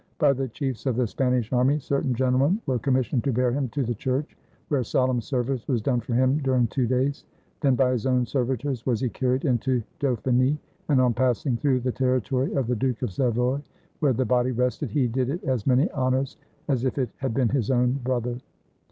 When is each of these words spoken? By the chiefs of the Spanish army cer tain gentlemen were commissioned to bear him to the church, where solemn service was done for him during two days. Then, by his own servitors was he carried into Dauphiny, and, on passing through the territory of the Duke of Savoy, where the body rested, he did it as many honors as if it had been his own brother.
By 0.17 0.33
the 0.33 0.47
chiefs 0.47 0.87
of 0.87 0.95
the 0.95 1.05
Spanish 1.05 1.53
army 1.53 1.77
cer 1.77 2.01
tain 2.01 2.15
gentlemen 2.15 2.59
were 2.65 2.79
commissioned 2.79 3.23
to 3.25 3.31
bear 3.31 3.51
him 3.51 3.69
to 3.69 3.83
the 3.83 3.93
church, 3.93 4.35
where 4.69 4.83
solemn 4.83 5.21
service 5.21 5.67
was 5.67 5.79
done 5.79 5.99
for 5.99 6.15
him 6.15 6.39
during 6.39 6.65
two 6.65 6.87
days. 6.87 7.23
Then, 7.59 7.75
by 7.75 7.91
his 7.91 8.07
own 8.07 8.25
servitors 8.25 8.83
was 8.83 8.99
he 9.01 9.09
carried 9.09 9.45
into 9.45 9.83
Dauphiny, 9.99 10.57
and, 10.89 10.99
on 10.99 11.13
passing 11.13 11.55
through 11.55 11.81
the 11.81 11.91
territory 11.91 12.51
of 12.55 12.65
the 12.65 12.75
Duke 12.75 13.03
of 13.03 13.11
Savoy, 13.11 13.61
where 13.99 14.13
the 14.13 14.25
body 14.25 14.49
rested, 14.49 14.89
he 14.89 15.07
did 15.07 15.29
it 15.29 15.43
as 15.43 15.67
many 15.67 15.87
honors 15.91 16.35
as 16.67 16.83
if 16.83 16.97
it 16.97 17.09
had 17.17 17.35
been 17.35 17.49
his 17.49 17.69
own 17.69 17.91
brother. 18.03 18.37